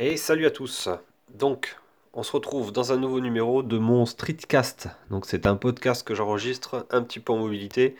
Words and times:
Et 0.00 0.16
salut 0.16 0.44
à 0.44 0.50
tous. 0.50 0.88
Donc, 1.38 1.76
on 2.14 2.24
se 2.24 2.32
retrouve 2.32 2.72
dans 2.72 2.92
un 2.92 2.96
nouveau 2.96 3.20
numéro 3.20 3.62
de 3.62 3.78
mon 3.78 4.06
Streetcast. 4.06 4.88
Donc, 5.08 5.24
c'est 5.24 5.46
un 5.46 5.54
podcast 5.54 6.04
que 6.04 6.16
j'enregistre 6.16 6.84
un 6.90 7.00
petit 7.00 7.20
peu 7.20 7.32
en 7.32 7.36
mobilité 7.36 7.94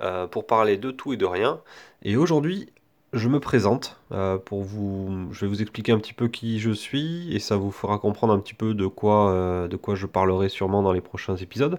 euh, 0.00 0.26
pour 0.26 0.46
parler 0.46 0.78
de 0.78 0.90
tout 0.90 1.12
et 1.12 1.18
de 1.18 1.26
rien. 1.26 1.60
Et 2.02 2.16
aujourd'hui, 2.16 2.72
je 3.12 3.28
me 3.28 3.40
présente 3.40 4.00
euh, 4.10 4.38
pour 4.38 4.62
vous. 4.62 5.28
Je 5.32 5.42
vais 5.42 5.46
vous 5.46 5.60
expliquer 5.60 5.92
un 5.92 5.98
petit 5.98 6.14
peu 6.14 6.28
qui 6.28 6.60
je 6.60 6.70
suis 6.70 7.30
et 7.36 7.40
ça 7.40 7.56
vous 7.56 7.70
fera 7.70 7.98
comprendre 7.98 8.32
un 8.32 8.38
petit 8.38 8.54
peu 8.54 8.72
de 8.72 8.86
quoi, 8.86 9.30
euh, 9.30 9.68
de 9.68 9.76
quoi 9.76 9.96
je 9.96 10.06
parlerai 10.06 10.48
sûrement 10.48 10.80
dans 10.80 10.94
les 10.94 11.02
prochains 11.02 11.36
épisodes. 11.36 11.78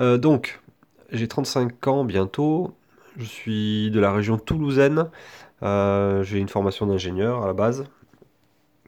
donc, 0.00 0.60
j'ai 1.12 1.28
35 1.28 1.86
ans 1.86 2.04
bientôt. 2.04 2.74
Je 3.16 3.24
suis 3.26 3.92
de 3.92 4.00
la 4.00 4.10
région 4.10 4.38
toulousaine. 4.38 5.08
j'ai 5.62 6.38
une 6.38 6.48
formation 6.48 6.86
d'ingénieur 6.86 7.44
à 7.44 7.46
la 7.46 7.52
base. 7.52 7.84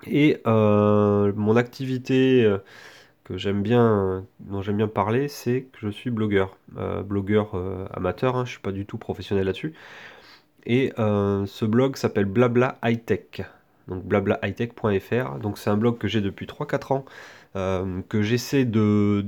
Et 0.06 0.40
euh, 0.46 1.32
mon 1.36 1.56
activité 1.56 2.44
euh, 2.44 2.58
que 3.24 3.36
j'aime 3.36 3.62
bien, 3.62 4.24
dont 4.40 4.62
j'aime 4.62 4.78
bien 4.78 4.88
parler, 4.88 5.28
c'est 5.28 5.66
que 5.72 5.78
je 5.80 5.88
suis 5.88 6.10
blogueur. 6.10 6.56
Euh, 6.78 7.02
blogueur 7.02 7.54
amateur, 7.92 8.36
hein, 8.36 8.44
je 8.44 8.50
ne 8.50 8.52
suis 8.52 8.60
pas 8.60 8.72
du 8.72 8.86
tout 8.86 8.98
professionnel 8.98 9.46
là-dessus. 9.46 9.74
Et 10.66 10.92
ce 10.96 11.64
blog 11.64 11.96
s'appelle 11.96 12.26
Blabla 12.26 12.78
High 12.84 13.04
Tech. 13.04 13.42
Donc 13.88 14.04
blablaightech.fr. 14.04 15.38
Donc 15.38 15.58
c'est 15.58 15.70
un 15.70 15.76
blog 15.76 15.98
que 15.98 16.06
j'ai 16.06 16.20
depuis 16.20 16.46
3-4 16.46 16.92
ans. 16.92 17.04
que 17.54 18.22
j'essaie 18.22 18.66
de, 18.66 19.24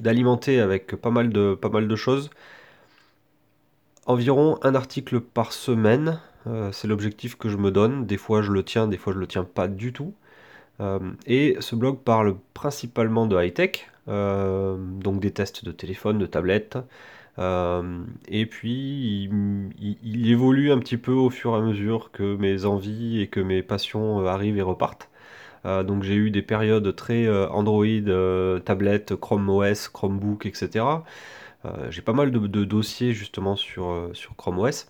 d'alimenter 0.00 0.60
avec 0.60 0.94
pas 0.96 1.10
mal 1.10 1.30
de 1.32 1.96
choses. 1.96 2.30
Environ 4.06 4.58
un 4.62 4.74
article 4.74 5.20
par 5.20 5.52
semaine, 5.52 6.20
euh, 6.46 6.72
c'est 6.72 6.88
l'objectif 6.88 7.36
que 7.36 7.48
je 7.48 7.56
me 7.56 7.70
donne. 7.70 8.06
Des 8.06 8.16
fois 8.16 8.42
je 8.42 8.52
le 8.52 8.62
tiens, 8.62 8.86
des 8.86 8.98
fois 8.98 9.12
je 9.12 9.18
le 9.18 9.26
tiens 9.26 9.44
pas 9.44 9.68
du 9.68 9.92
tout. 9.92 10.14
Euh, 10.80 10.98
et 11.26 11.56
ce 11.60 11.76
blog 11.76 12.00
parle 12.00 12.36
principalement 12.54 13.26
de 13.26 13.40
high-tech, 13.40 13.90
euh, 14.08 14.76
donc 14.78 15.20
des 15.20 15.30
tests 15.32 15.64
de 15.64 15.72
téléphone, 15.72 16.18
de 16.18 16.26
tablette. 16.26 16.78
et 17.38 18.46
puis 18.46 19.30
il, 20.02 20.30
évolue 20.30 20.70
un 20.72 20.78
petit 20.78 20.96
peu 20.96 21.12
au 21.12 21.30
fur 21.30 21.52
et 21.54 21.56
à 21.58 21.60
mesure 21.60 22.10
que 22.12 22.36
mes 22.36 22.64
envies 22.64 23.20
et 23.20 23.28
que 23.28 23.40
mes 23.40 23.62
passions 23.62 24.26
arrivent 24.26 24.58
et 24.58 24.62
repartent. 24.62 25.10
donc 25.64 26.02
j'ai 26.04 26.14
eu 26.14 26.30
des 26.30 26.42
périodes 26.42 26.94
très 26.96 27.28
Android, 27.48 28.60
tablette, 28.64 29.16
Chrome 29.16 29.48
OS, 29.50 29.88
Chromebook, 29.88 30.46
etc. 30.46 30.84
j'ai 31.90 32.02
pas 32.02 32.12
mal 32.12 32.30
de, 32.30 32.64
dossiers 32.64 33.12
justement 33.12 33.56
sur, 33.56 34.10
Chrome 34.36 34.58
OS. 34.60 34.86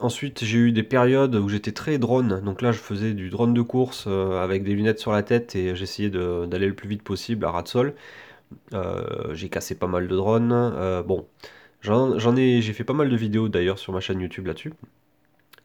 Ensuite, 0.00 0.44
j'ai 0.44 0.58
eu 0.58 0.72
des 0.72 0.82
périodes 0.82 1.34
où 1.36 1.48
j'étais 1.48 1.72
très 1.72 1.98
drone. 1.98 2.40
Donc 2.44 2.62
là, 2.62 2.72
je 2.72 2.78
faisais 2.78 3.14
du 3.14 3.30
drone 3.30 3.54
de 3.54 3.62
course 3.62 4.04
euh, 4.06 4.42
avec 4.42 4.62
des 4.64 4.74
lunettes 4.74 4.98
sur 4.98 5.12
la 5.12 5.22
tête 5.22 5.56
et 5.56 5.74
j'essayais 5.76 6.10
d'aller 6.10 6.66
le 6.66 6.74
plus 6.74 6.88
vite 6.88 7.02
possible 7.02 7.44
à 7.44 7.50
ras 7.50 7.66
sol. 7.66 7.94
Euh, 8.74 9.34
j'ai 9.34 9.48
cassé 9.48 9.74
pas 9.76 9.86
mal 9.88 10.08
de 10.08 10.16
drones. 10.16 11.02
bon, 11.06 11.26
j'en 11.82 12.36
ai, 12.36 12.62
j'ai 12.62 12.72
fait 12.72 12.84
pas 12.84 12.94
mal 12.94 13.10
de 13.10 13.16
vidéos 13.16 13.48
d'ailleurs 13.48 13.78
sur 13.78 13.92
ma 13.92 14.00
chaîne 14.00 14.20
YouTube 14.20 14.46
là-dessus. 14.46 14.72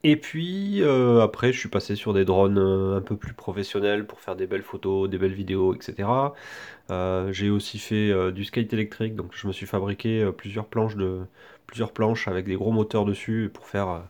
Et 0.06 0.18
puis 0.18 0.84
après, 0.84 1.54
je 1.54 1.59
suis 1.59 1.70
passé 1.70 1.96
sur 1.96 2.14
des 2.14 2.26
drones 2.26 2.58
un 2.58 3.02
peu 3.02 3.16
plus 3.16 3.34
professionnels 3.34 4.06
pour 4.06 4.20
faire 4.20 4.36
des 4.36 4.48
belles 4.48 4.64
photos, 4.64 5.10
des 5.10 5.18
belles 5.18 5.34
vidéos, 5.34 5.73
etc. 5.73 6.10
j'ai 7.32 7.50
aussi 7.50 7.80
fait 7.80 8.32
du 8.32 8.44
skate 8.44 8.73
électrique, 8.73 9.16
donc 9.16 9.32
je 9.34 9.48
me 9.48 9.54
suis 9.54 9.66
fabriqué 9.66 10.30
plusieurs 10.36 10.66
planches 10.66 10.98
de, 10.98 11.22
plusieurs 11.73 11.92
planches 11.92 12.28
avec 12.28 12.45
des 12.45 12.56
gros 12.56 12.72
moteurs 12.72 13.04
dessus 13.04 13.50
pour 13.52 13.66
faire 13.66 14.04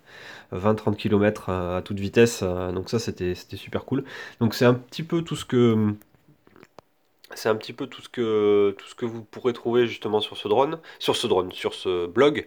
20-30 0.51 0.97
km 0.97 1.49
à, 1.49 1.81
toute 1.81 1.97
vitesse. 1.97 2.41
Euh, 2.43 2.73
donc 2.73 2.89
ça 2.89 2.99
c'était 2.99 3.35
super 3.35 3.85
cool. 3.85 4.03
Donc 4.41 4.53
c'est 4.53 4.65
un 4.65 4.73
petit 4.73 5.03
peu 5.03 5.21
tout 5.21 5.37
ce 5.37 5.45
que 5.45 5.93
c'est 7.35 7.49
un 7.49 7.55
petit 7.55 7.73
peu 7.73 7.87
tout 7.87 8.01
ce 8.01 8.09
que 8.09 8.75
tout 8.77 8.85
ce 8.85 8.95
que 8.95 9.05
vous 9.05 9.23
pourrez 9.23 9.53
trouver 9.53 9.87
justement 9.87 10.19
sur 10.19 10.35
ce 10.35 10.47
drone, 10.49 10.79
sur 10.99 11.15
ce 11.15 11.25
drone, 11.25 11.51
sur 11.53 11.73
ce 11.73 12.05
blog. 12.07 12.45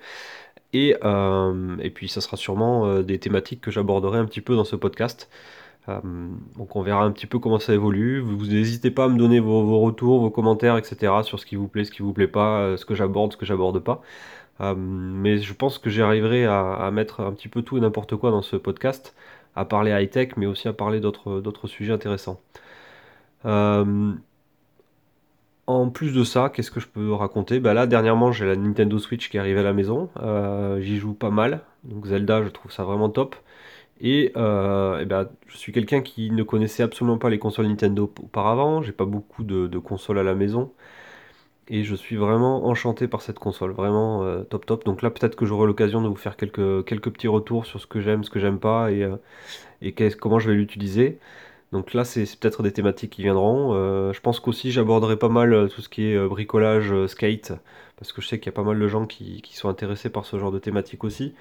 Et, 0.76 0.96
euh, 1.04 1.76
et 1.80 1.90
puis 1.90 2.08
ça 2.08 2.20
sera 2.20 2.36
sûrement 2.36 2.86
euh, 2.86 3.02
des 3.02 3.18
thématiques 3.18 3.60
que 3.60 3.70
j'aborderai 3.70 4.18
un 4.18 4.26
petit 4.26 4.40
peu 4.40 4.56
dans 4.56 4.64
ce 4.64 4.76
podcast. 4.76 5.28
donc 6.56 6.74
on 6.74 6.82
verra 6.82 7.04
un 7.04 7.12
petit 7.12 7.26
peu 7.26 7.38
comment 7.38 7.60
ça 7.60 7.72
évolue. 7.72 8.20
Vous 8.20 8.46
n'hésitez 8.46 8.90
pas 8.90 9.04
à 9.04 9.08
me 9.08 9.16
donner 9.16 9.40
vos, 9.40 9.80
retours, 9.80 10.20
vos 10.20 10.30
commentaires, 10.30 10.76
etc. 10.76 11.12
sur 11.22 11.38
ce 11.38 11.46
qui 11.46 11.56
vous 11.56 11.68
plaît, 11.68 11.84
ce 11.84 11.92
qui 11.92 12.02
vous 12.02 12.12
plaît 12.12 12.26
pas, 12.26 12.76
ce 12.76 12.84
que 12.84 12.94
j'aborde, 12.94 13.32
ce 13.32 13.36
que 13.36 13.46
j'aborde 13.46 13.78
pas. 13.78 14.02
Euh, 14.60 14.74
mais 14.76 15.38
je 15.38 15.52
pense 15.54 15.78
que 15.78 15.90
j'arriverai 15.90 16.46
à, 16.46 16.90
mettre 16.92 17.20
un 17.20 17.32
petit 17.32 17.48
peu 17.48 17.62
tout 17.62 17.76
et 17.76 17.80
n'importe 17.80 18.16
quoi 18.16 18.30
dans 18.30 18.42
ce 18.42 18.56
podcast, 18.56 19.14
à 19.54 19.64
parler 19.64 19.92
high-tech, 19.92 20.30
mais 20.36 20.46
aussi 20.46 20.68
à 20.68 20.72
parler 20.72 21.00
d'autres 21.00 21.66
sujets 21.68 21.92
intéressants. 21.92 22.40
Euh, 23.44 24.12
en 25.66 25.90
plus 25.90 26.12
de 26.12 26.24
ça, 26.24 26.50
qu'est-ce 26.50 26.70
que 26.70 26.80
je 26.80 26.86
peux 26.88 27.12
raconter? 27.12 27.60
Bah 27.60 27.74
Là, 27.74 27.86
dernièrement, 27.86 28.32
j'ai 28.32 28.46
la 28.46 28.56
Nintendo 28.56 28.98
Switch 28.98 29.28
qui 29.30 29.36
est 29.36 29.40
arrivée 29.40 29.60
à 29.60 29.62
la 29.62 29.72
maison. 29.72 30.10
Euh, 30.18 30.80
j'y 30.80 30.98
joue 30.98 31.14
pas 31.14 31.30
mal. 31.30 31.62
Donc 31.84 32.06
Zelda, 32.06 32.42
je 32.42 32.48
trouve 32.48 32.72
ça 32.72 32.84
vraiment 32.84 33.10
top. 33.10 33.36
Et, 34.00 34.32
ben, 34.34 35.28
je 35.48 35.56
suis 35.56 35.72
quelqu'un 35.72 36.02
qui 36.02 36.30
ne 36.30 36.42
connaissait 36.42 36.82
absolument 36.82 37.18
pas 37.18 37.30
les 37.30 37.38
consoles 37.38 37.66
Nintendo 37.68 38.12
auparavant. 38.22 38.82
J'ai 38.82 38.92
pas 38.92 39.06
beaucoup 39.06 39.44
de 39.44 39.78
consoles 39.78 40.18
à 40.18 40.22
la 40.22 40.34
maison. 40.34 40.72
Et 41.68 41.82
je 41.82 41.94
suis 41.96 42.16
vraiment 42.16 42.66
enchanté 42.66 43.08
par 43.08 43.22
cette 43.22 43.38
console, 43.40 43.72
vraiment 43.72 44.22
euh, 44.22 44.44
top 44.44 44.66
top. 44.66 44.84
Donc 44.84 45.02
là 45.02 45.10
peut-être 45.10 45.34
que 45.34 45.44
j'aurai 45.46 45.66
l'occasion 45.66 46.00
de 46.00 46.06
vous 46.08 46.14
faire 46.16 46.36
quelques, 46.36 46.84
quelques 46.84 47.10
petits 47.10 47.26
retours 47.28 47.66
sur 47.66 47.80
ce 47.80 47.86
que 47.88 48.00
j'aime, 48.00 48.22
ce 48.22 48.30
que 48.30 48.38
j'aime 48.38 48.60
pas 48.60 48.92
et, 48.92 49.02
euh, 49.02 49.16
et 49.82 49.92
comment 49.94 50.38
je 50.38 50.50
vais 50.50 50.56
l'utiliser. 50.56 51.18
Donc 51.72 51.94
là 51.94 52.04
c'est 52.04 52.24
peut-être 52.38 52.62
des 52.62 52.72
thématiques 52.72 53.10
qui 53.10 53.22
viendront. 53.22 53.74
Euh, 53.74 54.12
je 54.12 54.20
pense 54.20 54.40
qu'aussi 54.40 54.70
j'aborderai 54.72 55.16
pas 55.16 55.28
mal 55.28 55.68
tout 55.74 55.82
ce 55.82 55.88
qui 55.88 56.04
est 56.04 56.28
bricolage, 56.28 56.92
skate, 57.06 57.52
parce 57.96 58.12
que 58.12 58.22
je 58.22 58.28
sais 58.28 58.38
qu'il 58.38 58.46
y 58.46 58.54
a 58.54 58.56
pas 58.56 58.62
mal 58.62 58.78
de 58.78 58.88
gens 58.88 59.06
qui, 59.06 59.42
sont 59.54 59.68
intéressés 59.68 60.10
par 60.10 60.26
ce 60.26 60.38
genre 60.38 60.52
de 60.52 60.58
thématique 60.58 61.04
aussi. 61.04 61.34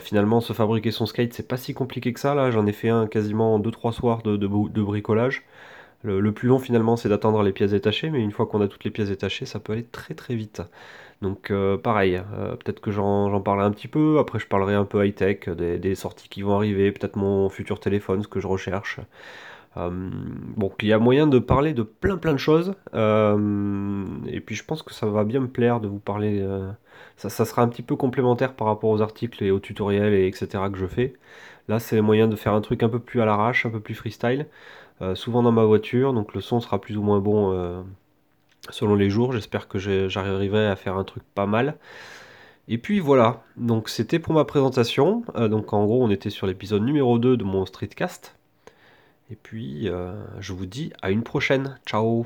finalement 0.00 0.40
se 0.40 0.52
fabriquer 0.52 0.90
son 0.90 1.06
skate 1.06 1.32
c'est 1.34 1.48
pas 1.48 1.56
si 1.56 1.74
compliqué 1.74 2.12
que 2.12 2.20
ça 2.20 2.34
là, 2.34 2.50
j'en 2.50 2.66
ai 2.66 2.72
fait 2.72 2.88
un 2.90 3.06
quasiment 3.06 3.58
2-3 3.58 3.92
soirs 3.92 4.22
de, 4.22 4.36
de 4.36 4.82
bricolage. 4.82 5.44
Le, 6.04 6.32
plus 6.32 6.48
long 6.48 6.58
finalement 6.58 6.96
c'est 6.96 7.08
d'attendre 7.08 7.42
les 7.42 7.52
pièces 7.52 7.72
détachées, 7.72 8.10
mais 8.10 8.20
une 8.22 8.30
fois 8.30 8.46
qu'on 8.46 8.60
a 8.60 8.68
toutes 8.68 8.84
les 8.84 8.90
pièces 8.90 9.08
détachées, 9.08 9.46
ça 9.46 9.58
peut 9.58 9.72
aller 9.72 9.84
très 9.84 10.14
très 10.14 10.34
vite. 10.36 10.62
Donc 11.22 11.50
euh, 11.50 11.76
pareil, 11.76 12.22
euh, 12.34 12.54
peut-être 12.56 12.80
que 12.80 12.92
j'en 12.92 13.40
parlerai 13.40 13.66
un 13.66 13.72
petit 13.72 13.88
peu, 13.88 14.18
après 14.20 14.38
je 14.38 14.46
parlerai 14.46 14.74
un 14.74 14.84
peu 14.84 15.04
high-tech, 15.04 15.48
des, 15.48 15.94
sorties 15.96 16.28
qui 16.28 16.42
vont 16.42 16.54
arriver, 16.54 16.92
peut-être 16.92 17.16
mon 17.16 17.48
futur 17.48 17.80
téléphone, 17.80 18.22
ce 18.22 18.28
que 18.28 18.38
je 18.38 18.46
recherche. 18.46 19.00
Euh, 19.76 19.90
bon, 20.56 20.72
il 20.80 20.88
y 20.88 20.92
a 20.92 20.98
moyen 20.98 21.26
de 21.26 21.38
parler 21.40 21.74
de 21.74 21.82
plein 21.82 22.16
plein 22.16 22.32
de 22.32 22.38
choses, 22.38 22.74
et 22.94 24.40
puis 24.40 24.54
je 24.54 24.64
pense 24.64 24.82
que 24.82 24.94
ça 24.94 25.06
va 25.06 25.24
bien 25.24 25.40
me 25.40 25.48
plaire 25.48 25.80
de 25.80 25.88
vous 25.88 25.98
parler, 25.98 26.46
ça, 27.16 27.28
ça, 27.28 27.44
sera 27.44 27.62
un 27.62 27.68
petit 27.68 27.82
peu 27.82 27.96
complémentaire 27.96 28.54
par 28.54 28.68
rapport 28.68 28.90
aux 28.90 29.02
articles 29.02 29.42
et 29.44 29.50
aux 29.50 29.60
tutoriels 29.60 30.14
et 30.14 30.26
etc. 30.28 30.48
que 30.72 30.78
je 30.78 30.86
fais. 30.86 31.14
Là 31.68 31.80
c'est 31.80 32.00
moyen 32.00 32.28
de 32.28 32.36
faire 32.36 32.54
un 32.54 32.60
truc 32.60 32.82
un 32.82 32.88
peu 32.88 33.00
plus 33.00 33.20
à 33.20 33.26
l'arrache, 33.26 33.66
un 33.66 33.70
peu 33.70 33.80
plus 33.80 33.94
freestyle. 33.94 34.46
Euh, 35.00 35.14
souvent 35.14 35.42
dans 35.42 35.52
ma 35.52 35.64
voiture, 35.64 36.12
donc 36.12 36.34
le 36.34 36.40
son 36.40 36.60
sera 36.60 36.80
plus 36.80 36.96
ou 36.96 37.02
moins 37.02 37.20
bon 37.20 37.52
euh, 37.52 37.82
selon 38.70 38.94
les 38.94 39.10
jours. 39.10 39.32
J'espère 39.32 39.68
que 39.68 39.78
j'arriverai 39.78 40.66
à 40.66 40.76
faire 40.76 40.96
un 40.96 41.04
truc 41.04 41.22
pas 41.34 41.46
mal. 41.46 41.76
Et 42.68 42.78
puis 42.78 43.00
voilà, 43.00 43.42
donc 43.56 43.88
c'était 43.88 44.18
pour 44.18 44.34
ma 44.34 44.44
présentation. 44.44 45.24
Euh, 45.36 45.48
donc 45.48 45.72
en 45.72 45.84
gros, 45.84 46.02
on 46.02 46.10
était 46.10 46.30
sur 46.30 46.46
l'épisode 46.46 46.82
numéro 46.82 47.18
2 47.18 47.36
de 47.36 47.44
mon 47.44 47.64
streetcast. 47.66 48.36
Et 49.30 49.36
puis, 49.36 49.90
je 50.40 50.52
vous 50.54 50.64
dis 50.64 50.90
à 51.02 51.10
une 51.10 51.22
prochaine. 51.22 51.78
Ciao 51.84 52.24